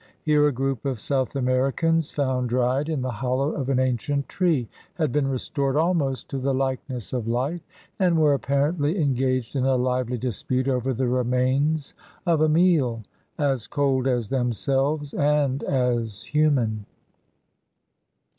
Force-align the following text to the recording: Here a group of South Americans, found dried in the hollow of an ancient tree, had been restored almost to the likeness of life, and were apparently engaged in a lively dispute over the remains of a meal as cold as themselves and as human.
Here 0.23 0.47
a 0.47 0.51
group 0.51 0.83
of 0.83 0.99
South 0.99 1.35
Americans, 1.35 2.09
found 2.09 2.49
dried 2.49 2.89
in 2.89 3.03
the 3.03 3.11
hollow 3.11 3.51
of 3.51 3.69
an 3.69 3.77
ancient 3.77 4.27
tree, 4.27 4.67
had 4.95 5.11
been 5.11 5.27
restored 5.27 5.75
almost 5.75 6.27
to 6.31 6.39
the 6.39 6.55
likeness 6.55 7.13
of 7.13 7.27
life, 7.27 7.61
and 7.99 8.17
were 8.17 8.33
apparently 8.33 8.99
engaged 8.99 9.55
in 9.55 9.63
a 9.63 9.75
lively 9.75 10.17
dispute 10.17 10.67
over 10.67 10.91
the 10.91 11.07
remains 11.07 11.93
of 12.25 12.41
a 12.41 12.49
meal 12.49 13.03
as 13.37 13.67
cold 13.67 14.07
as 14.07 14.27
themselves 14.29 15.13
and 15.13 15.61
as 15.61 16.23
human. 16.23 16.87